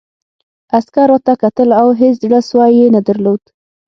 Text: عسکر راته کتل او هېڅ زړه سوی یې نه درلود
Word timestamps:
عسکر 0.77 1.05
راته 1.11 1.33
کتل 1.43 1.69
او 1.81 1.87
هېڅ 1.99 2.15
زړه 2.23 2.39
سوی 2.49 2.71
یې 2.79 2.87
نه 2.95 3.01
درلود 3.07 3.41